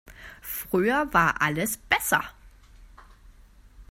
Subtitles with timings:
[0.41, 2.23] Früher war alles besser.